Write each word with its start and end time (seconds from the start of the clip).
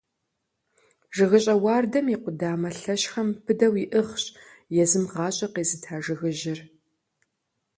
ЖыгыщӀэ 1.15 1.55
уардэм 1.63 2.07
и 2.13 2.17
къудамэ 2.23 2.69
лъэщхэмкӀэ 2.79 3.41
быдэу 3.45 3.75
иӀыгъщ 3.83 4.23
езым 4.83 5.05
гъащӀэ 5.11 5.47
къезыта 5.53 5.95
жыгыжьыр. 6.03 6.59